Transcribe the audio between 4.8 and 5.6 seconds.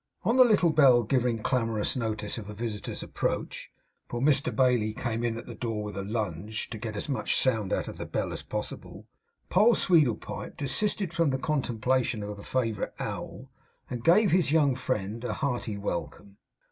came in at the